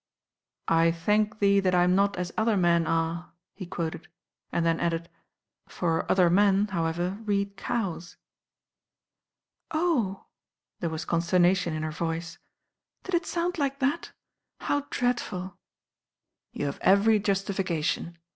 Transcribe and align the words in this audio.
"'I 0.67 0.93
thank 0.93 1.37
Thee 1.37 1.59
that 1.59 1.75
I 1.75 1.83
am 1.83 1.93
not 1.93 2.15
as 2.17 2.31
other 2.35 2.57
men 2.57 2.87
are,* 2.87 3.33
he 3.53 3.67
quoted, 3.67 4.07
and 4.51 4.65
then 4.65 4.79
added, 4.79 5.09
"for 5.67 6.11
'other 6.11 6.27
men,' 6.27 6.69
how 6.69 6.87
ever, 6.87 7.19
read 7.23 7.55
'cows.'" 7.55 8.17
"Oh 9.71 10.21
I" 10.21 10.25
There 10.79 10.89
was 10.89 11.05
consternation 11.05 11.75
in 11.75 11.83
her 11.83 11.91
voice. 11.91 12.39
"Did 13.03 13.13
it 13.13 13.27
sound 13.27 13.59
like 13.59 13.77
that? 13.77 14.11
How 14.61 14.87
dreadful." 14.89 15.59
"You 16.51 16.65
have 16.65 16.79
every 16.81 17.19
justification." 17.19 18.17